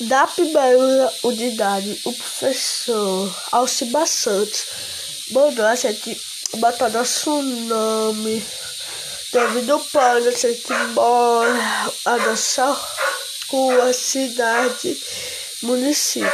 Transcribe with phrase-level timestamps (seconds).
[0.00, 4.64] Da primeira unidade, o professor Alciba Santos
[5.30, 6.20] mandou a gente
[6.56, 8.44] botar nosso nome,
[9.32, 12.76] devido ao plano, a gente mora, a nossa
[13.48, 15.00] rua, cidade,
[15.62, 16.28] município.